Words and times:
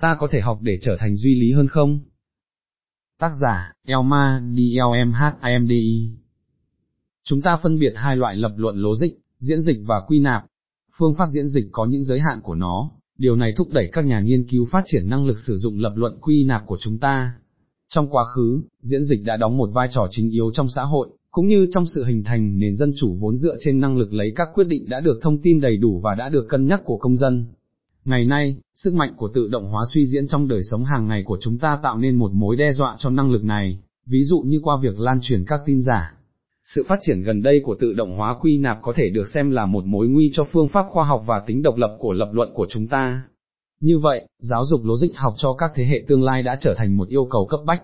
ta 0.00 0.16
có 0.20 0.28
thể 0.30 0.40
học 0.40 0.58
để 0.62 0.78
trở 0.80 0.96
thành 1.00 1.16
duy 1.16 1.34
lý 1.40 1.52
hơn 1.52 1.68
không? 1.68 2.00
Tác 3.18 3.30
giả, 3.42 3.72
Elma, 3.86 4.42
DLMHIMDI 4.54 6.16
Chúng 7.24 7.42
ta 7.42 7.56
phân 7.62 7.78
biệt 7.78 7.92
hai 7.96 8.16
loại 8.16 8.36
lập 8.36 8.52
luận 8.56 8.76
dịch, 9.00 9.18
diễn 9.38 9.60
dịch 9.60 9.78
và 9.86 10.00
quy 10.00 10.20
nạp. 10.20 10.44
Phương 10.98 11.14
pháp 11.18 11.26
diễn 11.34 11.48
dịch 11.48 11.66
có 11.72 11.84
những 11.84 12.04
giới 12.04 12.20
hạn 12.20 12.40
của 12.42 12.54
nó, 12.54 12.90
điều 13.18 13.36
này 13.36 13.52
thúc 13.56 13.68
đẩy 13.72 13.88
các 13.92 14.04
nhà 14.04 14.20
nghiên 14.20 14.48
cứu 14.48 14.66
phát 14.70 14.84
triển 14.86 15.08
năng 15.08 15.26
lực 15.26 15.38
sử 15.38 15.56
dụng 15.56 15.78
lập 15.78 15.92
luận 15.96 16.18
quy 16.20 16.44
nạp 16.44 16.66
của 16.66 16.76
chúng 16.80 16.98
ta. 16.98 17.34
Trong 17.88 18.10
quá 18.10 18.24
khứ, 18.24 18.62
diễn 18.80 19.04
dịch 19.04 19.24
đã 19.24 19.36
đóng 19.36 19.56
một 19.56 19.70
vai 19.72 19.88
trò 19.90 20.06
chính 20.10 20.30
yếu 20.30 20.50
trong 20.52 20.68
xã 20.68 20.82
hội, 20.82 21.08
cũng 21.30 21.46
như 21.46 21.66
trong 21.74 21.86
sự 21.86 22.04
hình 22.04 22.24
thành 22.24 22.58
nền 22.58 22.76
dân 22.76 22.92
chủ 22.96 23.16
vốn 23.20 23.36
dựa 23.36 23.56
trên 23.60 23.80
năng 23.80 23.96
lực 23.96 24.12
lấy 24.12 24.32
các 24.36 24.48
quyết 24.54 24.66
định 24.68 24.88
đã 24.88 25.00
được 25.00 25.18
thông 25.22 25.42
tin 25.42 25.60
đầy 25.60 25.76
đủ 25.76 26.00
và 26.00 26.14
đã 26.14 26.28
được 26.28 26.46
cân 26.48 26.66
nhắc 26.66 26.80
của 26.84 26.98
công 26.98 27.16
dân. 27.16 27.46
Ngày 28.06 28.24
nay, 28.24 28.56
sức 28.74 28.94
mạnh 28.94 29.14
của 29.16 29.28
tự 29.34 29.48
động 29.48 29.66
hóa 29.66 29.84
suy 29.94 30.06
diễn 30.06 30.26
trong 30.28 30.48
đời 30.48 30.60
sống 30.70 30.84
hàng 30.84 31.08
ngày 31.08 31.22
của 31.22 31.38
chúng 31.40 31.58
ta 31.58 31.78
tạo 31.82 31.98
nên 31.98 32.14
một 32.14 32.32
mối 32.32 32.56
đe 32.56 32.72
dọa 32.72 32.96
cho 32.98 33.10
năng 33.10 33.30
lực 33.30 33.44
này, 33.44 33.78
ví 34.06 34.24
dụ 34.24 34.40
như 34.40 34.60
qua 34.62 34.76
việc 34.82 35.00
lan 35.00 35.18
truyền 35.22 35.44
các 35.44 35.60
tin 35.66 35.80
giả. 35.82 36.14
Sự 36.64 36.82
phát 36.88 36.98
triển 37.02 37.22
gần 37.22 37.42
đây 37.42 37.60
của 37.64 37.76
tự 37.80 37.92
động 37.92 38.16
hóa 38.16 38.36
quy 38.40 38.58
nạp 38.58 38.78
có 38.82 38.92
thể 38.96 39.10
được 39.10 39.28
xem 39.28 39.50
là 39.50 39.66
một 39.66 39.84
mối 39.84 40.08
nguy 40.08 40.30
cho 40.34 40.44
phương 40.44 40.68
pháp 40.68 40.86
khoa 40.90 41.04
học 41.04 41.22
và 41.26 41.40
tính 41.46 41.62
độc 41.62 41.76
lập 41.76 41.96
của 41.98 42.12
lập 42.12 42.28
luận 42.32 42.50
của 42.54 42.66
chúng 42.70 42.86
ta. 42.86 43.22
Như 43.80 43.98
vậy, 43.98 44.28
giáo 44.38 44.64
dục 44.66 44.80
logic 44.84 45.16
học 45.16 45.34
cho 45.36 45.52
các 45.52 45.70
thế 45.74 45.84
hệ 45.84 46.04
tương 46.08 46.22
lai 46.22 46.42
đã 46.42 46.56
trở 46.60 46.74
thành 46.78 46.96
một 46.96 47.08
yêu 47.08 47.26
cầu 47.30 47.46
cấp 47.46 47.60
bách. 47.66 47.82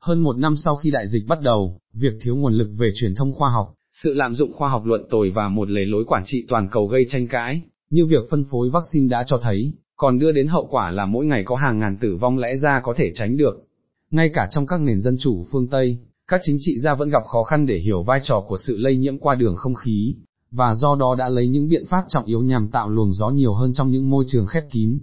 Hơn 0.00 0.22
một 0.22 0.36
năm 0.36 0.56
sau 0.56 0.76
khi 0.76 0.90
đại 0.90 1.08
dịch 1.08 1.26
bắt 1.28 1.40
đầu, 1.42 1.78
việc 1.92 2.12
thiếu 2.22 2.36
nguồn 2.36 2.52
lực 2.52 2.70
về 2.78 2.90
truyền 2.94 3.14
thông 3.14 3.32
khoa 3.32 3.50
học, 3.50 3.74
sự 3.92 4.14
lạm 4.14 4.34
dụng 4.34 4.52
khoa 4.52 4.68
học 4.68 4.84
luận 4.84 5.06
tồi 5.10 5.30
và 5.30 5.48
một 5.48 5.70
lề 5.70 5.84
lối 5.84 6.04
quản 6.04 6.22
trị 6.26 6.44
toàn 6.48 6.68
cầu 6.72 6.86
gây 6.86 7.04
tranh 7.08 7.28
cãi, 7.28 7.62
như 7.90 8.06
việc 8.06 8.30
phân 8.30 8.44
phối 8.50 8.70
vaccine 8.70 9.08
đã 9.08 9.24
cho 9.26 9.38
thấy, 9.42 9.72
còn 9.96 10.18
đưa 10.18 10.32
đến 10.32 10.48
hậu 10.48 10.66
quả 10.70 10.90
là 10.90 11.06
mỗi 11.06 11.26
ngày 11.26 11.42
có 11.46 11.56
hàng 11.56 11.78
ngàn 11.78 11.96
tử 11.96 12.16
vong 12.16 12.38
lẽ 12.38 12.56
ra 12.56 12.80
có 12.84 12.94
thể 12.96 13.12
tránh 13.14 13.36
được. 13.36 13.64
Ngay 14.10 14.30
cả 14.34 14.48
trong 14.50 14.66
các 14.66 14.80
nền 14.80 15.00
dân 15.00 15.16
chủ 15.20 15.44
phương 15.52 15.68
Tây, 15.68 15.98
các 16.28 16.40
chính 16.44 16.56
trị 16.60 16.78
gia 16.78 16.94
vẫn 16.94 17.10
gặp 17.10 17.22
khó 17.26 17.42
khăn 17.42 17.66
để 17.66 17.78
hiểu 17.78 18.02
vai 18.02 18.20
trò 18.22 18.44
của 18.48 18.56
sự 18.56 18.76
lây 18.76 18.96
nhiễm 18.96 19.18
qua 19.18 19.34
đường 19.34 19.56
không 19.56 19.74
khí, 19.74 20.14
và 20.50 20.74
do 20.74 20.96
đó 20.96 21.14
đã 21.14 21.28
lấy 21.28 21.48
những 21.48 21.68
biện 21.68 21.84
pháp 21.86 22.04
trọng 22.08 22.24
yếu 22.24 22.42
nhằm 22.42 22.68
tạo 22.68 22.88
luồng 22.88 23.12
gió 23.12 23.30
nhiều 23.30 23.54
hơn 23.54 23.72
trong 23.74 23.90
những 23.90 24.10
môi 24.10 24.24
trường 24.28 24.46
khép 24.46 24.62
kín. 24.70 24.98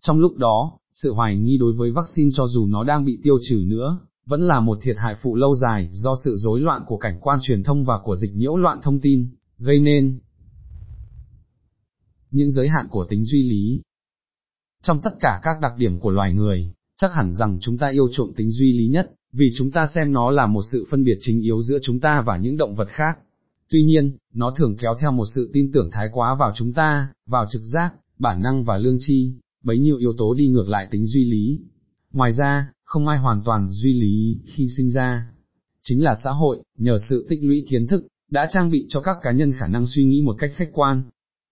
Trong 0.00 0.18
lúc 0.18 0.36
đó, 0.36 0.72
sự 0.92 1.12
hoài 1.12 1.36
nghi 1.36 1.58
đối 1.58 1.72
với 1.72 1.90
vaccine 1.90 2.30
cho 2.34 2.46
dù 2.46 2.66
nó 2.66 2.84
đang 2.84 3.04
bị 3.04 3.18
tiêu 3.22 3.38
trừ 3.48 3.64
nữa, 3.66 3.98
vẫn 4.26 4.42
là 4.42 4.60
một 4.60 4.78
thiệt 4.82 4.96
hại 4.98 5.14
phụ 5.22 5.34
lâu 5.34 5.54
dài 5.54 5.88
do 5.92 6.14
sự 6.24 6.36
rối 6.36 6.60
loạn 6.60 6.82
của 6.86 6.96
cảnh 6.96 7.18
quan 7.20 7.38
truyền 7.42 7.62
thông 7.62 7.84
và 7.84 7.98
của 7.98 8.16
dịch 8.16 8.32
nhiễu 8.34 8.56
loạn 8.56 8.78
thông 8.82 9.00
tin, 9.00 9.28
gây 9.58 9.80
nên 9.80 10.20
những 12.30 12.50
giới 12.50 12.68
hạn 12.68 12.86
của 12.90 13.04
tính 13.04 13.24
duy 13.24 13.42
lý. 13.42 13.80
Trong 14.82 15.00
tất 15.00 15.10
cả 15.20 15.40
các 15.42 15.56
đặc 15.62 15.72
điểm 15.78 15.98
của 15.98 16.10
loài 16.10 16.32
người, 16.32 16.72
chắc 16.96 17.14
hẳn 17.14 17.34
rằng 17.34 17.58
chúng 17.60 17.78
ta 17.78 17.88
yêu 17.88 18.08
chuộng 18.12 18.34
tính 18.34 18.50
duy 18.50 18.78
lý 18.78 18.86
nhất, 18.86 19.10
vì 19.32 19.52
chúng 19.56 19.70
ta 19.70 19.86
xem 19.94 20.12
nó 20.12 20.30
là 20.30 20.46
một 20.46 20.62
sự 20.72 20.86
phân 20.90 21.04
biệt 21.04 21.18
chính 21.20 21.40
yếu 21.40 21.62
giữa 21.62 21.78
chúng 21.82 22.00
ta 22.00 22.22
và 22.22 22.36
những 22.36 22.56
động 22.56 22.74
vật 22.74 22.88
khác. 22.88 23.18
Tuy 23.70 23.82
nhiên, 23.82 24.16
nó 24.34 24.50
thường 24.56 24.76
kéo 24.76 24.94
theo 25.00 25.12
một 25.12 25.26
sự 25.34 25.50
tin 25.52 25.72
tưởng 25.72 25.88
thái 25.92 26.08
quá 26.12 26.34
vào 26.34 26.52
chúng 26.54 26.72
ta, 26.72 27.08
vào 27.26 27.46
trực 27.50 27.62
giác, 27.64 27.94
bản 28.18 28.42
năng 28.42 28.64
và 28.64 28.78
lương 28.78 28.96
tri, 28.98 29.32
bấy 29.64 29.78
nhiêu 29.78 29.96
yếu 29.96 30.12
tố 30.18 30.34
đi 30.34 30.48
ngược 30.48 30.68
lại 30.68 30.88
tính 30.90 31.06
duy 31.06 31.24
lý. 31.24 31.60
Ngoài 32.12 32.32
ra, 32.32 32.72
không 32.84 33.08
ai 33.08 33.18
hoàn 33.18 33.42
toàn 33.44 33.68
duy 33.70 34.00
lý 34.00 34.38
khi 34.46 34.68
sinh 34.76 34.90
ra. 34.90 35.30
Chính 35.82 36.04
là 36.04 36.14
xã 36.24 36.30
hội, 36.30 36.62
nhờ 36.78 36.98
sự 37.08 37.26
tích 37.28 37.38
lũy 37.42 37.66
kiến 37.68 37.86
thức, 37.86 38.06
đã 38.30 38.48
trang 38.50 38.70
bị 38.70 38.86
cho 38.88 39.00
các 39.00 39.16
cá 39.22 39.32
nhân 39.32 39.52
khả 39.52 39.66
năng 39.66 39.86
suy 39.86 40.04
nghĩ 40.04 40.22
một 40.22 40.36
cách 40.38 40.50
khách 40.54 40.70
quan. 40.72 41.02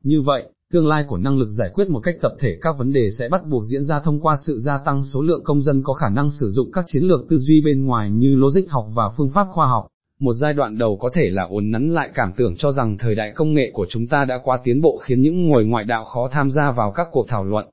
Như 0.04 0.22
vậy, 0.22 0.48
tương 0.72 0.86
lai 0.86 1.04
của 1.08 1.16
năng 1.16 1.38
lực 1.38 1.48
giải 1.50 1.70
quyết 1.74 1.88
một 1.88 2.00
cách 2.00 2.14
tập 2.20 2.32
thể 2.40 2.58
các 2.60 2.78
vấn 2.78 2.92
đề 2.92 3.08
sẽ 3.18 3.28
bắt 3.28 3.46
buộc 3.46 3.64
diễn 3.64 3.84
ra 3.84 4.00
thông 4.00 4.20
qua 4.20 4.36
sự 4.46 4.58
gia 4.58 4.78
tăng 4.78 5.02
số 5.02 5.22
lượng 5.22 5.44
công 5.44 5.62
dân 5.62 5.82
có 5.82 5.92
khả 5.92 6.08
năng 6.08 6.30
sử 6.30 6.50
dụng 6.50 6.72
các 6.72 6.84
chiến 6.88 7.02
lược 7.02 7.20
tư 7.28 7.36
duy 7.36 7.60
bên 7.60 7.84
ngoài 7.84 8.10
như 8.10 8.36
logic 8.36 8.70
học 8.70 8.86
và 8.94 9.10
phương 9.16 9.30
pháp 9.34 9.46
khoa 9.52 9.66
học. 9.66 9.86
Một 10.20 10.32
giai 10.32 10.52
đoạn 10.52 10.78
đầu 10.78 10.96
có 10.96 11.10
thể 11.14 11.30
là 11.30 11.42
uốn 11.42 11.70
nắn 11.70 11.90
lại 11.90 12.10
cảm 12.14 12.32
tưởng 12.36 12.56
cho 12.56 12.72
rằng 12.72 12.98
thời 12.98 13.14
đại 13.14 13.32
công 13.34 13.54
nghệ 13.54 13.70
của 13.72 13.86
chúng 13.90 14.06
ta 14.06 14.24
đã 14.24 14.38
quá 14.44 14.58
tiến 14.64 14.80
bộ 14.80 14.98
khiến 15.02 15.22
những 15.22 15.48
ngồi 15.48 15.64
ngoại 15.64 15.84
đạo 15.84 16.04
khó 16.04 16.28
tham 16.32 16.50
gia 16.50 16.70
vào 16.70 16.92
các 16.92 17.06
cuộc 17.12 17.28
thảo 17.28 17.44
luận. 17.44 17.66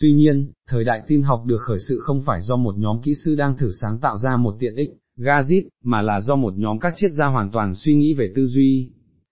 Tuy 0.00 0.12
nhiên, 0.12 0.52
thời 0.68 0.84
đại 0.84 1.02
tin 1.06 1.22
học 1.22 1.42
được 1.46 1.60
khởi 1.60 1.78
sự 1.88 1.98
không 2.02 2.20
phải 2.26 2.40
do 2.40 2.56
một 2.56 2.74
nhóm 2.78 3.02
kỹ 3.02 3.12
sư 3.24 3.34
đang 3.34 3.56
thử 3.56 3.70
sáng 3.82 3.98
tạo 3.98 4.16
ra 4.18 4.36
một 4.36 4.54
tiện 4.58 4.74
ích, 4.74 4.90
gadget, 5.16 5.64
mà 5.84 6.02
là 6.02 6.20
do 6.20 6.36
một 6.36 6.54
nhóm 6.56 6.78
các 6.78 6.92
triết 6.96 7.10
gia 7.18 7.26
hoàn 7.26 7.50
toàn 7.50 7.74
suy 7.74 7.94
nghĩ 7.94 8.14
về 8.14 8.32
tư 8.34 8.46
duy, 8.46 8.90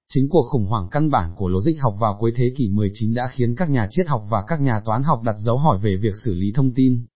Chính 0.09 0.29
cuộc 0.29 0.43
khủng 0.43 0.67
hoảng 0.67 0.89
căn 0.91 1.11
bản 1.11 1.31
của 1.37 1.49
logic 1.49 1.81
học 1.81 1.95
vào 2.01 2.17
cuối 2.21 2.33
thế 2.37 2.53
kỷ 2.57 2.71
19 2.71 3.15
đã 3.15 3.23
khiến 3.33 3.55
các 3.57 3.71
nhà 3.71 3.87
triết 3.91 4.07
học 4.07 4.23
và 4.31 4.45
các 4.47 4.61
nhà 4.61 4.81
toán 4.81 5.03
học 5.03 5.23
đặt 5.25 5.37
dấu 5.39 5.57
hỏi 5.57 5.79
về 5.83 5.97
việc 5.97 6.13
xử 6.25 6.35
lý 6.35 6.53
thông 6.55 6.73
tin. 6.75 7.07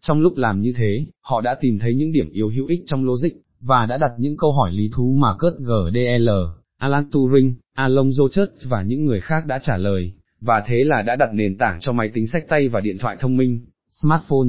Trong 0.00 0.20
lúc 0.20 0.36
làm 0.36 0.60
như 0.60 0.72
thế, 0.76 1.06
họ 1.20 1.40
đã 1.40 1.56
tìm 1.60 1.78
thấy 1.78 1.94
những 1.94 2.12
điểm 2.12 2.30
yếu 2.30 2.48
hữu 2.48 2.66
ích 2.66 2.80
trong 2.86 3.04
logic, 3.04 3.30
và 3.60 3.86
đã 3.86 3.98
đặt 3.98 4.10
những 4.18 4.36
câu 4.36 4.52
hỏi 4.52 4.72
lý 4.72 4.90
thú 4.94 5.16
mà 5.18 5.34
Kurt 5.34 5.54
GDL, 5.58 6.28
Alan 6.78 7.10
Turing, 7.10 7.54
Alonzo 7.76 8.28
Church 8.28 8.68
và 8.68 8.82
những 8.82 9.04
người 9.04 9.20
khác 9.20 9.46
đã 9.46 9.60
trả 9.62 9.76
lời, 9.76 10.12
và 10.40 10.62
thế 10.66 10.84
là 10.84 11.02
đã 11.02 11.16
đặt 11.16 11.30
nền 11.32 11.58
tảng 11.58 11.78
cho 11.80 11.92
máy 11.92 12.10
tính 12.14 12.26
sách 12.26 12.48
tay 12.48 12.68
và 12.68 12.80
điện 12.80 12.98
thoại 13.00 13.16
thông 13.20 13.36
minh, 13.36 13.66
smartphone. 13.88 14.48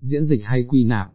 Diễn 0.00 0.24
dịch 0.24 0.44
hay 0.44 0.64
quy 0.68 0.84
nạp 0.84 1.13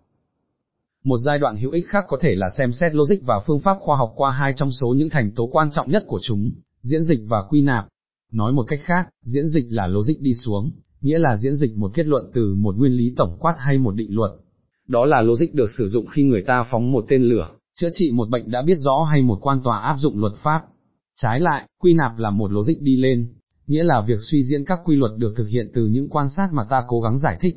một 1.03 1.17
giai 1.17 1.39
đoạn 1.39 1.57
hữu 1.57 1.71
ích 1.71 1.85
khác 1.87 2.05
có 2.07 2.17
thể 2.21 2.35
là 2.35 2.49
xem 2.57 2.71
xét 2.71 2.95
logic 2.95 3.15
và 3.25 3.39
phương 3.47 3.59
pháp 3.59 3.77
khoa 3.79 3.97
học 3.97 4.13
qua 4.15 4.31
hai 4.31 4.53
trong 4.55 4.71
số 4.71 4.87
những 4.87 5.09
thành 5.09 5.31
tố 5.31 5.49
quan 5.51 5.71
trọng 5.71 5.91
nhất 5.91 6.03
của 6.07 6.19
chúng, 6.23 6.51
diễn 6.81 7.03
dịch 7.03 7.19
và 7.27 7.43
quy 7.49 7.61
nạp. 7.61 7.87
Nói 8.31 8.53
một 8.53 8.63
cách 8.67 8.79
khác, 8.83 9.09
diễn 9.23 9.47
dịch 9.47 9.65
là 9.69 9.87
logic 9.87 10.19
đi 10.19 10.33
xuống, 10.33 10.71
nghĩa 11.01 11.19
là 11.19 11.37
diễn 11.37 11.55
dịch 11.55 11.77
một 11.77 11.91
kết 11.93 12.05
luận 12.05 12.31
từ 12.33 12.55
một 12.55 12.75
nguyên 12.77 12.91
lý 12.91 13.13
tổng 13.17 13.37
quát 13.39 13.55
hay 13.57 13.77
một 13.77 13.95
định 13.95 14.15
luật. 14.15 14.31
Đó 14.87 15.05
là 15.05 15.21
logic 15.21 15.53
được 15.53 15.69
sử 15.77 15.87
dụng 15.87 16.05
khi 16.07 16.23
người 16.23 16.41
ta 16.47 16.63
phóng 16.71 16.91
một 16.91 17.05
tên 17.09 17.23
lửa, 17.23 17.49
chữa 17.73 17.89
trị 17.93 18.11
một 18.11 18.29
bệnh 18.29 18.51
đã 18.51 18.61
biết 18.61 18.77
rõ 18.77 19.03
hay 19.11 19.21
một 19.21 19.37
quan 19.41 19.61
tòa 19.63 19.79
áp 19.79 19.95
dụng 19.97 20.19
luật 20.19 20.33
pháp. 20.43 20.61
Trái 21.15 21.39
lại, 21.39 21.67
quy 21.81 21.93
nạp 21.93 22.17
là 22.17 22.29
một 22.29 22.51
logic 22.51 22.81
đi 22.81 22.97
lên, 22.97 23.33
nghĩa 23.67 23.83
là 23.83 24.01
việc 24.01 24.17
suy 24.19 24.43
diễn 24.43 24.65
các 24.65 24.79
quy 24.85 24.95
luật 24.95 25.11
được 25.17 25.33
thực 25.37 25.47
hiện 25.47 25.71
từ 25.73 25.87
những 25.87 26.09
quan 26.09 26.29
sát 26.29 26.49
mà 26.53 26.63
ta 26.63 26.83
cố 26.87 27.01
gắng 27.01 27.17
giải 27.17 27.37
thích. 27.39 27.55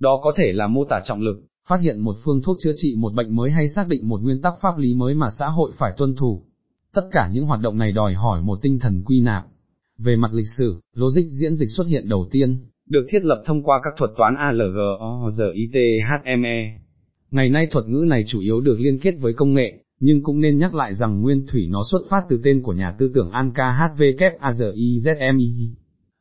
Đó 0.00 0.20
có 0.22 0.32
thể 0.36 0.52
là 0.52 0.66
mô 0.66 0.84
tả 0.84 1.00
trọng 1.04 1.20
lực, 1.20 1.47
phát 1.68 1.80
hiện 1.80 2.00
một 2.00 2.16
phương 2.24 2.42
thuốc 2.42 2.56
chữa 2.60 2.72
trị 2.74 2.94
một 2.98 3.14
bệnh 3.14 3.36
mới 3.36 3.50
hay 3.50 3.68
xác 3.68 3.88
định 3.88 4.08
một 4.08 4.22
nguyên 4.22 4.40
tắc 4.42 4.54
pháp 4.60 4.78
lý 4.78 4.94
mới 4.94 5.14
mà 5.14 5.26
xã 5.38 5.46
hội 5.46 5.72
phải 5.78 5.92
tuân 5.96 6.14
thủ. 6.16 6.42
Tất 6.94 7.02
cả 7.12 7.30
những 7.32 7.46
hoạt 7.46 7.60
động 7.60 7.78
này 7.78 7.92
đòi 7.92 8.14
hỏi 8.14 8.42
một 8.42 8.58
tinh 8.62 8.78
thần 8.78 9.02
quy 9.04 9.20
nạp. 9.20 9.46
Về 9.98 10.16
mặt 10.16 10.30
lịch 10.34 10.48
sử, 10.58 10.80
logic 10.94 11.28
diễn 11.40 11.54
dịch 11.54 11.68
xuất 11.76 11.86
hiện 11.86 12.08
đầu 12.08 12.28
tiên, 12.30 12.66
được 12.88 13.06
thiết 13.08 13.24
lập 13.24 13.42
thông 13.46 13.62
qua 13.62 13.80
các 13.84 13.94
thuật 13.98 14.10
toán 14.16 14.34
ALGORITHME. 14.34 15.58
Ngày 17.30 17.48
nay 17.48 17.66
thuật 17.70 17.86
ngữ 17.86 18.04
này 18.08 18.24
chủ 18.26 18.40
yếu 18.40 18.60
được 18.60 18.80
liên 18.80 18.98
kết 18.98 19.14
với 19.20 19.32
công 19.32 19.54
nghệ, 19.54 19.84
nhưng 20.00 20.22
cũng 20.22 20.40
nên 20.40 20.58
nhắc 20.58 20.74
lại 20.74 20.94
rằng 20.94 21.22
nguyên 21.22 21.46
thủy 21.46 21.68
nó 21.70 21.82
xuất 21.90 22.02
phát 22.08 22.24
từ 22.28 22.40
tên 22.44 22.62
của 22.62 22.72
nhà 22.72 22.92
tư 22.98 23.10
tưởng 23.14 23.30
Anka 23.30 23.72
HVKAZIZMI. 23.72 25.68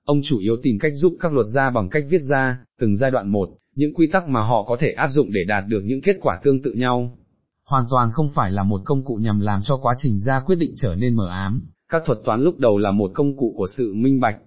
Ông 0.06 0.22
chủ 0.24 0.40
yếu 0.40 0.56
tìm 0.64 0.80
cách 0.80 0.94
giúp 0.96 1.14
các 1.20 1.34
luật 1.34 1.48
gia 1.56 1.70
bằng 1.70 1.90
cách 1.90 2.04
viết 2.10 2.22
ra, 2.22 2.58
từng 2.80 2.98
giai 2.98 3.12
đoạn 3.12 3.32
một, 3.32 3.50
những 3.78 3.94
quy 3.94 4.08
tắc 4.14 4.28
mà 4.28 4.42
họ 4.42 4.64
có 4.64 4.78
thể 4.80 4.92
áp 4.92 5.08
dụng 5.08 5.32
để 5.32 5.44
đạt 5.48 5.64
được 5.68 5.82
những 5.84 6.02
kết 6.02 6.16
quả 6.22 6.40
tương 6.44 6.62
tự 6.62 6.72
nhau. 6.72 7.18
Hoàn 7.66 7.86
toàn 7.90 8.12
không 8.12 8.30
phải 8.36 8.52
là 8.52 8.64
một 8.64 8.82
công 8.86 9.06
cụ 9.06 9.16
nhằm 9.16 9.40
làm 9.40 9.62
cho 9.64 9.78
quá 9.78 9.96
trình 9.98 10.20
ra 10.20 10.40
quyết 10.40 10.56
định 10.56 10.74
trở 10.78 10.96
nên 10.96 11.14
mờ 11.16 11.30
ám, 11.30 11.62
các 11.90 12.02
thuật 12.06 12.18
toán 12.26 12.42
lúc 12.42 12.60
đầu 12.60 12.78
là 12.78 12.92
một 12.92 13.12
công 13.14 13.38
cụ 13.38 13.54
của 13.58 13.68
sự 13.78 13.94
minh 13.94 14.20
bạch. 14.20 14.38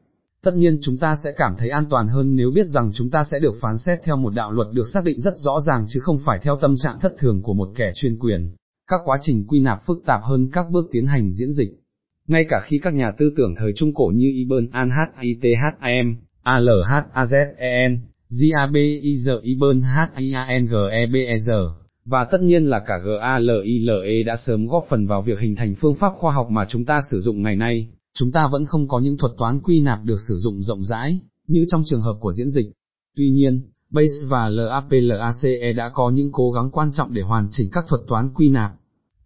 Tất 0.42 0.54
nhiên 0.54 0.78
chúng 0.82 0.98
ta 0.98 1.16
sẽ 1.24 1.30
cảm 1.36 1.54
thấy 1.58 1.68
an 1.68 1.84
toàn 1.90 2.08
hơn 2.08 2.36
nếu 2.36 2.50
biết 2.50 2.66
rằng 2.66 2.90
chúng 2.94 3.10
ta 3.10 3.24
sẽ 3.32 3.38
được 3.38 3.54
phán 3.60 3.78
xét 3.78 3.98
theo 4.04 4.16
một 4.16 4.34
đạo 4.34 4.52
luật 4.52 4.68
được 4.72 4.86
xác 4.92 5.04
định 5.04 5.20
rất 5.20 5.34
rõ 5.36 5.60
ràng 5.60 5.84
chứ 5.88 6.00
không 6.00 6.18
phải 6.24 6.38
theo 6.42 6.56
tâm 6.56 6.74
trạng 6.76 6.98
thất 7.00 7.14
thường 7.18 7.42
của 7.42 7.54
một 7.54 7.68
kẻ 7.76 7.92
chuyên 7.94 8.18
quyền. 8.18 8.54
Các 8.86 9.00
quá 9.04 9.18
trình 9.22 9.46
quy 9.48 9.60
nạp 9.60 9.86
phức 9.86 10.02
tạp 10.06 10.20
hơn 10.22 10.50
các 10.52 10.70
bước 10.70 10.88
tiến 10.92 11.06
hành 11.06 11.32
diễn 11.32 11.52
dịch. 11.52 11.70
Ngay 12.26 12.44
cả 12.48 12.60
khi 12.64 12.80
các 12.82 12.94
nhà 12.94 13.10
tư 13.10 13.32
tưởng 13.36 13.54
thời 13.58 13.72
Trung 13.76 13.94
Cổ 13.94 14.12
như 14.14 14.30
Ibn 14.34 14.70
ALHAZEN, 16.44 17.98
GABIZ 18.30 19.40
Ibn 19.42 19.82
HIANGEBER, 20.16 21.66
và 22.04 22.24
tất 22.24 22.42
nhiên 22.42 22.64
là 22.64 22.80
cả 22.86 22.94
GALILE 23.04 24.22
đã 24.22 24.36
sớm 24.36 24.66
góp 24.66 24.86
phần 24.88 25.06
vào 25.06 25.22
việc 25.22 25.40
hình 25.40 25.56
thành 25.56 25.74
phương 25.74 25.94
pháp 25.94 26.12
khoa 26.18 26.32
học 26.32 26.50
mà 26.50 26.66
chúng 26.68 26.84
ta 26.84 27.00
sử 27.10 27.20
dụng 27.20 27.42
ngày 27.42 27.56
nay, 27.56 27.88
chúng 28.14 28.32
ta 28.32 28.48
vẫn 28.52 28.66
không 28.66 28.88
có 28.88 28.98
những 28.98 29.16
thuật 29.16 29.32
toán 29.38 29.60
quy 29.60 29.80
nạp 29.80 30.04
được 30.04 30.18
sử 30.28 30.36
dụng 30.36 30.62
rộng 30.62 30.82
rãi, 30.82 31.20
như 31.46 31.64
trong 31.68 31.82
trường 31.86 32.00
hợp 32.00 32.16
của 32.20 32.32
diễn 32.32 32.50
dịch. 32.50 32.66
Tuy 33.16 33.30
nhiên, 33.30 33.62
Bayes 33.90 34.12
và 34.28 34.48
LAPLACE 34.48 35.72
đã 35.72 35.90
có 35.94 36.10
những 36.10 36.32
cố 36.32 36.52
gắng 36.52 36.70
quan 36.72 36.92
trọng 36.92 37.14
để 37.14 37.22
hoàn 37.22 37.48
chỉnh 37.50 37.68
các 37.72 37.84
thuật 37.88 38.00
toán 38.08 38.34
quy 38.34 38.48
nạp. 38.48 38.72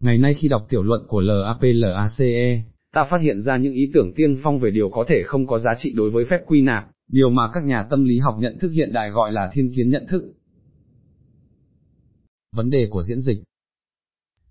Ngày 0.00 0.18
nay 0.18 0.34
khi 0.34 0.48
đọc 0.48 0.66
tiểu 0.68 0.82
luận 0.82 1.06
của 1.08 1.20
LAPLACE, 1.20 2.62
ta 2.94 3.04
phát 3.04 3.20
hiện 3.20 3.40
ra 3.40 3.56
những 3.56 3.74
ý 3.74 3.90
tưởng 3.94 4.12
tiên 4.16 4.36
phong 4.42 4.58
về 4.58 4.70
điều 4.70 4.90
có 4.90 5.04
thể 5.08 5.22
không 5.26 5.46
có 5.46 5.58
giá 5.58 5.74
trị 5.78 5.92
đối 5.96 6.10
với 6.10 6.24
phép 6.24 6.40
quy 6.46 6.62
nạp, 6.62 6.90
điều 7.08 7.30
mà 7.30 7.50
các 7.54 7.64
nhà 7.64 7.82
tâm 7.82 8.04
lý 8.04 8.18
học 8.18 8.36
nhận 8.38 8.58
thức 8.58 8.68
hiện 8.68 8.92
đại 8.92 9.10
gọi 9.10 9.32
là 9.32 9.50
thiên 9.52 9.72
kiến 9.76 9.90
nhận 9.90 10.06
thức. 10.06 10.32
Vấn 12.56 12.70
đề 12.70 12.86
của 12.90 13.02
diễn 13.02 13.20
dịch 13.20 13.42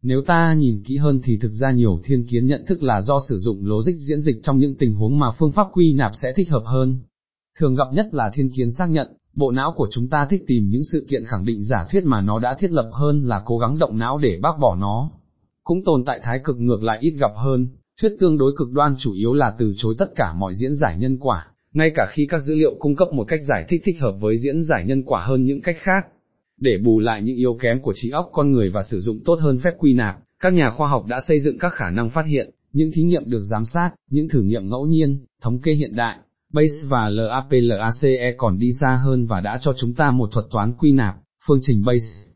nếu 0.04 0.22
ta 0.22 0.54
nhìn 0.54 0.84
kỹ 0.86 0.98
hơn 0.98 1.20
thì 1.24 1.38
thực 1.42 1.52
ra 1.52 1.72
nhiều 1.72 2.00
thiên 2.04 2.26
kiến 2.28 2.48
nhận 2.48 2.66
thức 2.66 2.84
là 2.84 3.02
do 3.02 3.20
sử 3.30 3.40
dụng 3.40 3.66
logic 3.66 3.94
diễn 3.98 4.22
dịch 4.22 4.40
trong 4.44 4.58
những 4.58 4.76
tình 4.76 4.96
huống 4.96 5.20
mà 5.20 5.32
phương 5.32 5.52
pháp 5.52 5.68
quy 5.74 5.94
nạp 5.94 6.12
sẽ 6.22 6.34
thích 6.36 6.50
hợp 6.50 6.64
hơn. 6.66 7.00
Thường 7.60 7.76
gặp 7.76 7.88
nhất 7.94 8.06
là 8.12 8.32
thiên 8.34 8.52
kiến 8.56 8.72
xác 8.72 8.86
nhận, 8.90 9.08
bộ 9.36 9.52
não 9.52 9.74
của 9.76 9.88
chúng 9.92 10.10
ta 10.10 10.26
thích 10.26 10.44
tìm 10.48 10.68
những 10.70 10.84
sự 10.92 11.06
kiện 11.10 11.24
khẳng 11.26 11.46
định 11.46 11.64
giả 11.64 11.88
thuyết 11.92 12.04
mà 12.06 12.22
nó 12.22 12.40
đã 12.40 12.56
thiết 12.60 12.72
lập 12.72 12.90
hơn 12.94 13.22
là 13.22 13.42
cố 13.46 13.58
gắng 13.58 13.80
động 13.80 13.98
não 13.98 14.18
để 14.18 14.40
bác 14.42 14.60
bỏ 14.60 14.76
nó. 14.80 15.12
Cũng 15.64 15.84
tồn 15.84 16.06
tại 16.06 16.20
thái 16.24 16.40
cực 16.44 16.58
ngược 16.60 16.84
lại 16.84 16.98
ít 17.02 17.14
gặp 17.20 17.32
hơn, 17.36 17.68
thuyết 18.02 18.10
tương 18.20 18.38
đối 18.38 18.52
cực 18.58 18.72
đoan 18.72 18.96
chủ 19.00 19.14
yếu 19.14 19.34
là 19.34 19.54
từ 19.58 19.74
chối 19.78 19.96
tất 19.98 20.16
cả 20.16 20.34
mọi 20.38 20.54
diễn 20.56 20.76
giải 20.76 20.98
nhân 21.00 21.18
quả, 21.20 21.48
ngay 21.74 21.92
cả 21.96 22.08
khi 22.12 22.28
các 22.30 22.42
dữ 22.48 22.56
liệu 22.56 22.76
cung 22.80 22.96
cấp 22.96 23.08
một 23.14 23.26
cách 23.28 23.40
giải 23.48 23.66
thích 23.70 23.82
thích 23.86 23.96
hợp 24.00 24.16
với 24.20 24.38
diễn 24.38 24.64
giải 24.64 24.84
nhân 24.86 25.04
quả 25.04 25.26
hơn 25.26 25.46
những 25.46 25.62
cách 25.62 25.78
khác. 25.80 26.06
Để 26.60 26.78
bù 26.78 27.00
lại 27.00 27.22
những 27.22 27.36
yếu 27.36 27.58
kém 27.62 27.82
của 27.82 27.94
trí 27.96 28.10
óc 28.10 28.30
con 28.34 28.52
người 28.52 28.70
và 28.70 28.84
sử 28.84 29.00
dụng 29.00 29.20
tốt 29.26 29.36
hơn 29.42 29.60
phép 29.64 29.74
quy 29.78 29.94
nạp, 29.94 30.20
các 30.40 30.54
nhà 30.54 30.72
khoa 30.78 30.88
học 30.88 31.06
đã 31.06 31.22
xây 31.28 31.40
dựng 31.40 31.58
các 31.60 31.74
khả 31.74 31.90
năng 31.90 32.10
phát 32.10 32.26
hiện, 32.26 32.50
những 32.74 32.92
thí 32.94 33.04
nghiệm 33.04 33.24
được 33.26 33.44
giám 33.44 33.66
sát, 33.66 33.92
những 34.10 34.30
thử 34.30 34.42
nghiệm 34.42 34.70
ngẫu 34.70 34.86
nhiên, 34.86 35.26
thống 35.42 35.60
kê 35.60 35.74
hiện 35.74 35.96
đại, 35.96 36.18
Base 36.54 36.88
và 36.90 37.10
LAPLACE 37.10 38.34
còn 38.38 38.60
đi 38.60 38.72
xa 38.82 39.00
hơn 39.04 39.26
và 39.26 39.42
đã 39.42 39.60
cho 39.62 39.74
chúng 39.78 39.94
ta 39.94 40.12
một 40.12 40.30
thuật 40.32 40.46
toán 40.52 40.74
quy 40.74 40.92
nạp, 40.92 41.16
phương 41.48 41.60
trình 41.62 41.84
Base. 41.86 42.32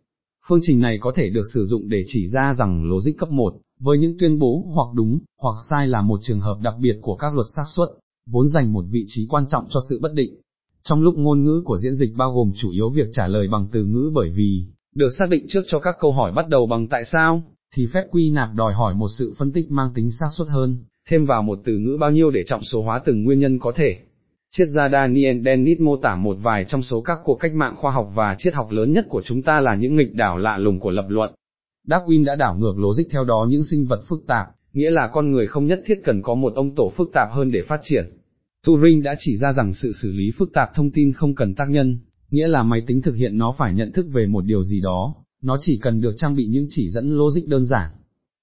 Phương 0.48 0.60
trình 0.62 0.80
này 0.80 0.98
có 1.02 1.12
thể 1.16 1.30
được 1.30 1.46
sử 1.54 1.66
dụng 1.66 1.90
để 1.90 2.04
chỉ 2.06 2.28
ra 2.28 2.54
rằng 2.54 2.84
logic 2.86 3.12
cấp 3.18 3.30
1, 3.30 3.54
với 3.80 3.98
những 3.98 4.18
tuyên 4.20 4.40
bố 4.40 4.66
hoặc 4.76 4.94
đúng, 4.96 5.20
hoặc 5.42 5.56
sai 5.70 5.88
là 5.88 6.02
một 6.02 6.20
trường 6.22 6.40
hợp 6.40 6.58
đặc 6.64 6.74
biệt 6.82 6.98
của 7.02 7.16
các 7.16 7.36
luật 7.36 7.48
xác 7.56 7.64
suất, 7.76 7.90
vốn 8.32 8.48
dành 8.50 8.74
một 8.74 8.86
vị 8.90 9.04
trí 9.08 9.26
quan 9.30 9.46
trọng 9.48 9.66
cho 9.70 9.80
sự 9.90 10.00
bất 10.02 10.14
định. 10.14 10.42
Trong 10.90 11.02
lúc 11.02 11.18
ngôn 11.18 11.44
ngữ 11.44 11.62
của 11.66 11.78
diễn 11.78 11.96
dịch 11.96 12.14
bao 12.16 12.34
gồm 12.34 12.52
chủ 12.56 12.72
yếu 12.72 12.90
việc 12.90 13.08
trả 13.12 13.28
lời 13.28 13.48
bằng 13.52 13.68
từ 13.72 13.86
ngữ 13.86 14.12
bởi 14.14 14.30
vì, 14.30 14.66
được 14.96 15.10
xác 15.20 15.30
định 15.30 15.46
trước 15.48 15.62
cho 15.68 15.80
các 15.80 15.96
câu 16.00 16.12
hỏi 16.12 16.32
bắt 16.32 16.50
đầu 16.50 16.68
bằng 16.68 16.88
tại 16.88 17.04
sao, 17.06 17.44
thì 17.76 17.88
phép 17.94 18.04
quy 18.12 18.32
nạp 18.32 18.50
đòi 18.56 18.74
hỏi 18.74 18.94
một 18.94 19.08
sự 19.20 19.34
phân 19.38 19.52
tích 19.52 19.72
mang 19.72 19.90
tính 19.96 20.12
xác 20.12 20.28
suất 20.38 20.48
hơn, 20.48 20.78
thêm 21.10 21.26
vào 21.26 21.44
một 21.44 21.60
từ 21.66 21.78
ngữ 21.78 21.98
bao 22.00 22.12
nhiêu 22.12 22.32
để 22.32 22.44
trọng 22.48 22.64
số 22.64 22.82
hóa 22.82 23.02
từng 23.06 23.24
nguyên 23.24 23.40
nhân 23.40 23.60
có 23.60 23.72
thể. 23.76 23.98
Triết 24.52 24.68
gia 24.68 24.90
Daniel 24.90 25.42
Dennett 25.46 25.82
mô 25.82 25.98
tả 25.98 26.16
một 26.16 26.38
vài 26.42 26.66
trong 26.66 26.84
số 26.84 27.02
các 27.02 27.18
cuộc 27.24 27.36
cách 27.36 27.54
mạng 27.54 27.76
khoa 27.78 27.92
học 27.92 28.12
và 28.16 28.36
triết 28.40 28.54
học 28.54 28.72
lớn 28.72 28.94
nhất 28.94 29.06
của 29.10 29.22
chúng 29.26 29.42
ta 29.42 29.60
là 29.60 29.76
những 29.76 29.96
nghịch 29.96 30.16
đảo 30.16 30.38
lạ 30.38 30.58
lùng 30.58 30.80
của 30.80 30.92
lập 30.92 31.06
luận. 31.10 31.34
Darwin 31.88 32.26
đã 32.26 32.36
đảo 32.36 32.56
ngược 32.60 32.74
logic 32.78 33.04
theo 33.12 33.24
đó 33.24 33.48
những 33.50 33.64
sinh 33.64 33.86
vật 33.86 34.02
phức 34.08 34.28
tạp, 34.28 34.48
nghĩa 34.74 34.92
là 34.92 35.08
con 35.08 35.32
người 35.32 35.48
không 35.48 35.68
nhất 35.68 35.82
thiết 35.86 36.02
cần 36.04 36.22
có 36.22 36.36
một 36.36 36.54
ông 36.56 36.76
tổ 36.76 36.92
phức 36.98 37.10
tạp 37.14 37.28
hơn 37.32 37.52
để 37.52 37.62
phát 37.62 37.80
triển. 37.84 38.18
Turing 38.66 39.04
đã 39.04 39.16
chỉ 39.20 39.38
ra 39.38 39.54
rằng 39.54 39.74
sự 39.74 39.92
xử 40.02 40.12
lý 40.12 40.32
phức 40.38 40.54
tạp 40.54 40.70
thông 40.76 40.92
tin 40.92 41.14
không 41.14 41.36
cần 41.36 41.56
tác 41.56 41.70
nhân, 41.70 42.00
nghĩa 42.30 42.48
là 42.48 42.64
máy 42.64 42.82
tính 42.88 43.02
thực 43.02 43.16
hiện 43.16 43.38
nó 43.38 43.52
phải 43.58 43.74
nhận 43.74 43.92
thức 43.92 44.06
về 44.14 44.28
một 44.28 44.42
điều 44.46 44.64
gì 44.64 44.82
đó, 44.82 45.16
nó 45.42 45.58
chỉ 45.60 45.80
cần 45.82 46.02
được 46.02 46.14
trang 46.18 46.36
bị 46.36 46.46
những 46.46 46.66
chỉ 46.70 46.90
dẫn 46.90 47.18
logic 47.18 47.48
đơn 47.48 47.66
giản. 47.66 47.92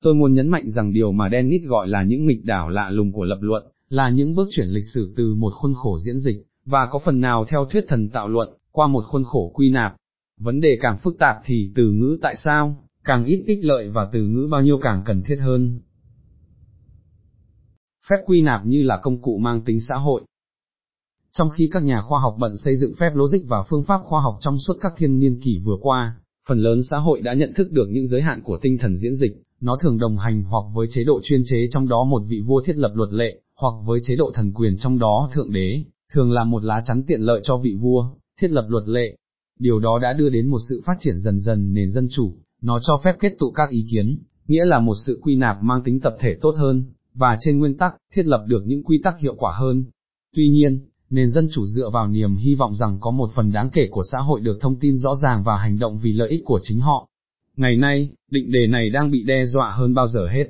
Tôi 0.02 0.14
muốn 0.14 0.34
nhấn 0.34 0.48
mạnh 0.48 0.70
rằng 0.70 0.92
điều 0.92 1.12
mà 1.12 1.28
Dennis 1.32 1.62
gọi 1.62 1.88
là 1.88 2.02
những 2.02 2.26
nghịch 2.26 2.44
đảo 2.44 2.68
lạ 2.68 2.90
lùng 2.90 3.12
của 3.12 3.24
lập 3.24 3.38
luận, 3.40 3.64
là 3.88 4.10
những 4.10 4.34
bước 4.34 4.48
chuyển 4.50 4.68
lịch 4.68 4.84
sử 4.94 5.12
từ 5.16 5.34
một 5.34 5.52
khuôn 5.54 5.74
khổ 5.74 5.98
diễn 5.98 6.18
dịch, 6.18 6.46
và 6.64 6.88
có 6.90 6.98
phần 7.04 7.20
nào 7.20 7.44
theo 7.44 7.64
thuyết 7.64 7.84
thần 7.88 8.08
tạo 8.08 8.28
luận, 8.28 8.48
qua 8.72 8.86
một 8.86 9.04
khuôn 9.06 9.24
khổ 9.24 9.52
quy 9.54 9.70
nạp. 9.70 9.96
Vấn 10.40 10.60
đề 10.60 10.78
càng 10.80 10.98
phức 10.98 11.18
tạp 11.18 11.36
thì 11.44 11.72
từ 11.74 11.90
ngữ 11.90 12.18
tại 12.22 12.36
sao, 12.36 12.84
càng 13.04 13.24
ít 13.24 13.42
ích 13.46 13.64
lợi 13.64 13.88
và 13.88 14.08
từ 14.12 14.22
ngữ 14.22 14.48
bao 14.50 14.62
nhiêu 14.62 14.78
càng 14.78 15.02
cần 15.04 15.22
thiết 15.22 15.36
hơn. 15.36 15.80
Phép 18.10 18.16
quy 18.26 18.42
nạp 18.42 18.66
như 18.66 18.82
là 18.82 18.96
công 19.02 19.22
cụ 19.22 19.38
mang 19.38 19.60
tính 19.60 19.80
xã 19.80 19.94
hội. 19.94 20.22
Trong 21.32 21.50
khi 21.50 21.68
các 21.72 21.82
nhà 21.82 22.02
khoa 22.02 22.20
học 22.20 22.36
bận 22.38 22.56
xây 22.56 22.76
dựng 22.76 22.92
phép 22.98 23.10
logic 23.14 23.38
và 23.48 23.62
phương 23.70 23.82
pháp 23.82 24.00
khoa 24.04 24.20
học 24.20 24.36
trong 24.40 24.58
suốt 24.58 24.74
các 24.80 24.92
thiên 24.96 25.18
niên 25.18 25.40
kỷ 25.40 25.58
vừa 25.64 25.76
qua, 25.80 26.16
phần 26.48 26.58
lớn 26.58 26.82
xã 26.90 26.98
hội 26.98 27.20
đã 27.20 27.34
nhận 27.34 27.54
thức 27.54 27.70
được 27.70 27.86
những 27.90 28.06
giới 28.06 28.22
hạn 28.22 28.42
của 28.42 28.58
tinh 28.62 28.78
thần 28.78 28.96
diễn 28.96 29.16
dịch, 29.16 29.42
nó 29.60 29.76
thường 29.80 29.98
đồng 29.98 30.16
hành 30.16 30.42
hoặc 30.42 30.64
với 30.74 30.86
chế 30.90 31.04
độ 31.04 31.20
chuyên 31.22 31.42
chế 31.44 31.68
trong 31.70 31.88
đó 31.88 32.04
một 32.04 32.22
vị 32.28 32.40
vua 32.40 32.62
thiết 32.62 32.76
lập 32.76 32.92
luật 32.94 33.12
lệ, 33.12 33.40
hoặc 33.60 33.74
với 33.86 34.00
chế 34.02 34.16
độ 34.16 34.30
thần 34.34 34.52
quyền 34.52 34.76
trong 34.78 34.98
đó 34.98 35.30
thượng 35.32 35.52
đế, 35.52 35.84
thường 36.14 36.32
là 36.32 36.44
một 36.44 36.64
lá 36.64 36.82
chắn 36.84 37.02
tiện 37.06 37.20
lợi 37.20 37.40
cho 37.44 37.56
vị 37.56 37.74
vua, 37.80 38.04
thiết 38.40 38.50
lập 38.50 38.66
luật 38.68 38.88
lệ. 38.88 39.16
Điều 39.58 39.80
đó 39.80 39.98
đã 40.02 40.12
đưa 40.12 40.28
đến 40.28 40.46
một 40.46 40.58
sự 40.68 40.82
phát 40.86 40.96
triển 40.98 41.20
dần 41.20 41.40
dần 41.40 41.74
nền 41.74 41.90
dân 41.90 42.08
chủ, 42.10 42.34
nó 42.62 42.80
cho 42.82 43.00
phép 43.04 43.16
kết 43.20 43.32
tụ 43.38 43.50
các 43.50 43.70
ý 43.70 43.86
kiến, 43.90 44.18
nghĩa 44.46 44.64
là 44.64 44.80
một 44.80 44.94
sự 45.06 45.18
quy 45.22 45.36
nạp 45.36 45.62
mang 45.62 45.82
tính 45.82 46.00
tập 46.00 46.16
thể 46.20 46.38
tốt 46.40 46.54
hơn, 46.58 46.84
và 47.14 47.36
trên 47.40 47.58
nguyên 47.58 47.76
tắc, 47.76 47.94
thiết 48.14 48.26
lập 48.26 48.44
được 48.48 48.62
những 48.66 48.84
quy 48.84 49.00
tắc 49.04 49.18
hiệu 49.18 49.34
quả 49.38 49.52
hơn. 49.58 49.84
Tuy 50.36 50.48
nhiên, 50.48 50.80
nền 51.10 51.30
dân 51.30 51.48
chủ 51.52 51.66
dựa 51.66 51.90
vào 51.90 52.08
niềm 52.08 52.36
hy 52.36 52.54
vọng 52.54 52.74
rằng 52.74 52.98
có 53.00 53.10
một 53.10 53.30
phần 53.34 53.52
đáng 53.52 53.70
kể 53.70 53.88
của 53.90 54.02
xã 54.12 54.18
hội 54.18 54.40
được 54.40 54.58
thông 54.60 54.78
tin 54.78 54.96
rõ 54.96 55.14
ràng 55.22 55.42
và 55.44 55.56
hành 55.56 55.78
động 55.78 55.98
vì 56.02 56.12
lợi 56.12 56.28
ích 56.28 56.42
của 56.44 56.60
chính 56.62 56.80
họ. 56.80 57.08
Ngày 57.56 57.76
nay, 57.76 58.10
định 58.30 58.52
đề 58.52 58.66
này 58.66 58.90
đang 58.90 59.10
bị 59.10 59.22
đe 59.22 59.44
dọa 59.46 59.70
hơn 59.70 59.94
bao 59.94 60.08
giờ 60.08 60.28
hết. 60.28 60.46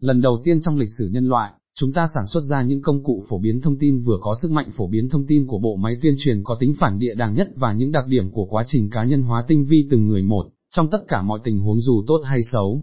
Lần 0.00 0.20
đầu 0.20 0.40
tiên 0.44 0.60
trong 0.60 0.78
lịch 0.78 0.88
sử 0.98 1.08
nhân 1.08 1.28
loại, 1.28 1.52
chúng 1.74 1.92
ta 1.92 2.06
sản 2.14 2.26
xuất 2.26 2.40
ra 2.50 2.62
những 2.62 2.82
công 2.82 3.04
cụ 3.04 3.22
phổ 3.28 3.38
biến 3.38 3.60
thông 3.60 3.78
tin 3.78 4.00
vừa 4.00 4.18
có 4.20 4.34
sức 4.42 4.50
mạnh 4.50 4.70
phổ 4.76 4.86
biến 4.86 5.08
thông 5.08 5.26
tin 5.26 5.46
của 5.46 5.58
bộ 5.58 5.76
máy 5.76 5.96
tuyên 6.02 6.14
truyền 6.18 6.42
có 6.44 6.56
tính 6.60 6.74
phản 6.80 6.98
địa 6.98 7.14
đàng 7.14 7.34
nhất 7.34 7.48
và 7.56 7.72
những 7.72 7.92
đặc 7.92 8.04
điểm 8.08 8.30
của 8.30 8.44
quá 8.44 8.64
trình 8.66 8.90
cá 8.90 9.04
nhân 9.04 9.22
hóa 9.22 9.44
tinh 9.48 9.64
vi 9.64 9.86
từng 9.90 10.08
người 10.08 10.22
một, 10.22 10.46
trong 10.70 10.90
tất 10.90 10.98
cả 11.08 11.22
mọi 11.22 11.40
tình 11.44 11.60
huống 11.60 11.80
dù 11.80 12.04
tốt 12.06 12.20
hay 12.24 12.40
xấu. 12.52 12.82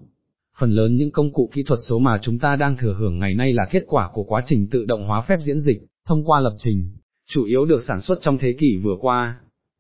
Phần 0.59 0.71
lớn 0.71 0.95
những 0.95 1.11
công 1.11 1.33
cụ 1.33 1.50
kỹ 1.53 1.63
thuật 1.63 1.79
số 1.88 2.00
mà 2.00 2.19
chúng 2.21 2.39
ta 2.39 2.56
đang 2.56 2.77
thừa 2.77 2.94
hưởng 3.00 3.19
ngày 3.19 3.33
nay 3.33 3.53
là 3.53 3.63
kết 3.71 3.83
quả 3.88 4.09
của 4.13 4.23
quá 4.23 4.41
trình 4.45 4.67
tự 4.71 4.85
động 4.85 5.07
hóa 5.07 5.21
phép 5.21 5.38
diễn 5.41 5.59
dịch, 5.59 5.77
thông 6.07 6.25
qua 6.25 6.39
lập 6.39 6.53
trình, 6.57 6.89
chủ 7.29 7.45
yếu 7.45 7.65
được 7.65 7.83
sản 7.83 8.01
xuất 8.01 8.19
trong 8.21 8.38
thế 8.38 8.56
kỷ 8.59 8.77
vừa 8.77 8.95
qua. 9.01 9.39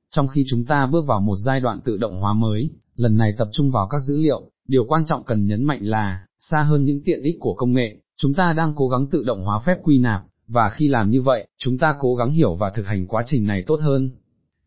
Trong 0.09 0.27
khi 0.27 0.43
chúng 0.49 0.65
ta 0.65 0.87
bước 0.87 1.05
vào 1.07 1.19
một 1.19 1.35
giai 1.45 1.59
đoạn 1.59 1.79
tự 1.85 1.97
động 1.97 2.19
hóa 2.19 2.33
mới, 2.33 2.69
lần 2.95 3.17
này 3.17 3.33
tập 3.37 3.47
trung 3.51 3.71
vào 3.71 3.87
các 3.87 4.01
dữ 4.07 4.17
liệu, 4.17 4.41
điều 4.67 4.85
quan 4.85 5.05
trọng 5.05 5.23
cần 5.23 5.45
nhấn 5.45 5.63
mạnh 5.63 5.79
là, 5.81 6.25
xa 6.39 6.63
hơn 6.63 6.85
những 6.85 7.01
tiện 7.05 7.21
ích 7.21 7.35
của 7.39 7.53
công 7.53 7.73
nghệ, 7.73 7.97
chúng 8.17 8.33
ta 8.33 8.53
đang 8.53 8.73
cố 8.75 8.87
gắng 8.87 9.07
tự 9.07 9.23
động 9.23 9.45
hóa 9.45 9.59
phép 9.65 9.77
quy 9.83 9.99
nạp, 9.99 10.21
và 10.47 10.69
khi 10.69 10.87
làm 10.87 11.09
như 11.09 11.21
vậy, 11.21 11.47
chúng 11.57 11.77
ta 11.77 11.95
cố 11.99 12.15
gắng 12.15 12.31
hiểu 12.31 12.55
và 12.55 12.69
thực 12.69 12.87
hành 12.87 13.07
quá 13.07 13.23
trình 13.25 13.47
này 13.47 13.63
tốt 13.67 13.79
hơn. 13.81 14.11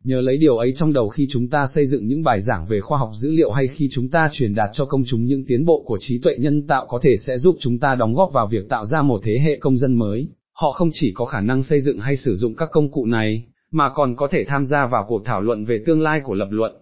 Nhớ 0.04 0.20
lấy 0.20 0.38
điều 0.38 0.56
ấy 0.56 0.72
trong 0.76 0.93
đầu 0.93 1.08
khi 1.08 1.26
chúng 1.31 1.49
ta 1.49 1.66
xây 1.75 1.87
dựng 1.87 2.06
những 2.06 2.22
bài 2.22 2.40
giảng 2.40 2.66
về 2.66 2.81
khoa 2.81 2.99
học 2.99 3.10
dữ 3.14 3.31
liệu 3.31 3.50
hay 3.50 3.69
khi 3.69 3.88
chúng 3.93 4.08
ta 4.08 4.28
truyền 4.32 4.54
đạt 4.54 4.70
cho 4.72 4.84
công 4.84 5.02
chúng 5.06 5.25
những 5.25 5.44
tiến 5.46 5.64
bộ 5.64 5.82
của 5.87 5.99
trí 6.00 6.19
tuệ 6.19 6.37
nhân 6.38 6.66
tạo 6.66 6.87
có 6.88 6.99
thể 7.02 7.16
sẽ 7.16 7.38
giúp 7.38 7.56
chúng 7.60 7.78
ta 7.78 7.94
đóng 7.94 8.14
góp 8.14 8.32
vào 8.32 8.46
việc 8.46 8.69
tạo 8.69 8.87
ra 8.87 9.02
một 9.02 9.20
thế 9.25 9.38
hệ 9.38 9.56
công 9.56 9.78
dân 9.78 9.94
mới. 9.94 10.28
Họ 10.52 10.72
không 10.72 10.90
chỉ 10.93 11.12
có 11.14 11.25
khả 11.25 11.40
năng 11.40 11.62
xây 11.62 11.81
dựng 11.81 11.99
hay 11.99 12.16
sử 12.16 12.37
dụng 12.37 12.54
các 12.54 12.69
công 12.72 12.90
cụ 12.93 13.06
này, 13.06 13.44
mà 13.70 13.91
còn 13.94 14.17
có 14.17 14.29
thể 14.31 14.44
tham 14.44 14.67
gia 14.67 14.86
vào 14.86 15.05
cuộc 15.08 15.24
thảo 15.24 15.43
luận 15.43 15.65
về 15.65 15.82
tương 15.86 16.00
lai 16.00 16.20
của 16.24 16.34
lập 16.34 16.48
luận. 16.50 16.72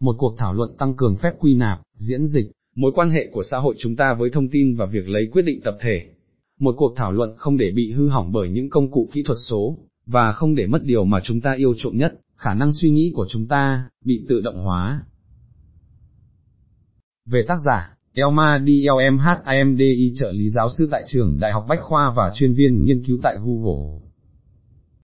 Một 0.00 0.16
cuộc 0.18 0.34
thảo 0.38 0.54
luận 0.54 0.70
tăng 0.78 0.94
cường 0.94 1.16
phép 1.16 1.32
quy 1.38 1.54
nạp, 1.54 1.78
diễn 1.98 2.26
dịch, 2.26 2.50
mối 2.76 2.92
quan 2.94 3.10
hệ 3.10 3.28
của 3.32 3.42
xã 3.50 3.58
hội 3.58 3.74
chúng 3.78 3.96
ta 3.96 4.14
với 4.14 4.30
thông 4.30 4.48
tin 4.48 4.76
và 4.76 4.86
việc 4.86 5.08
lấy 5.08 5.28
quyết 5.32 5.42
định 5.42 5.60
tập 5.60 5.76
thể. 5.80 6.02
Một 6.60 6.74
cuộc 6.78 6.92
thảo 6.96 7.12
luận 7.12 7.34
không 7.36 7.56
để 7.56 7.70
bị 7.70 7.92
hư 7.92 8.08
hỏng 8.08 8.32
bởi 8.32 8.48
những 8.48 8.70
công 8.70 8.90
cụ 8.90 9.08
kỹ 9.12 9.22
thuật 9.22 9.38
số, 9.48 9.78
và 10.06 10.32
không 10.32 10.54
để 10.54 10.66
mất 10.66 10.84
điều 10.84 11.04
mà 11.04 11.20
chúng 11.24 11.40
ta 11.40 11.54
yêu 11.58 11.74
chuộng 11.78 11.96
nhất, 11.96 12.14
khả 12.36 12.54
năng 12.54 12.72
suy 12.72 12.90
nghĩ 12.90 13.12
của 13.14 13.26
chúng 13.30 13.48
ta, 13.48 13.88
bị 14.04 14.26
tự 14.28 14.40
động 14.40 14.64
hóa. 14.64 15.02
Về 17.26 17.44
tác 17.48 17.56
giả, 17.66 17.96
Elma 18.12 18.58
DLMHIMDI 18.58 20.12
trợ 20.14 20.32
lý 20.32 20.50
giáo 20.50 20.68
sư 20.78 20.88
tại 20.90 21.02
trường 21.06 21.38
Đại 21.40 21.52
học 21.52 21.64
Bách 21.68 21.80
Khoa 21.82 22.12
và 22.16 22.30
chuyên 22.34 22.54
viên 22.54 22.84
nghiên 22.84 23.02
cứu 23.06 23.18
tại 23.22 23.36
Google 23.44 24.03